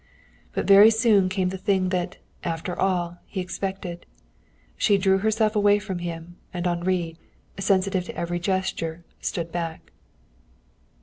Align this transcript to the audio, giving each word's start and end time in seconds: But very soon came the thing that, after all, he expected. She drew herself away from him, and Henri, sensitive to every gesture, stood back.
But 0.53 0.65
very 0.65 0.89
soon 0.89 1.29
came 1.29 1.49
the 1.49 1.59
thing 1.59 1.89
that, 1.89 2.17
after 2.43 2.75
all, 2.75 3.19
he 3.27 3.39
expected. 3.39 4.07
She 4.75 4.97
drew 4.97 5.19
herself 5.19 5.55
away 5.55 5.77
from 5.77 5.99
him, 5.99 6.37
and 6.51 6.65
Henri, 6.65 7.17
sensitive 7.59 8.05
to 8.05 8.17
every 8.17 8.39
gesture, 8.39 9.03
stood 9.21 9.51
back. 9.51 9.91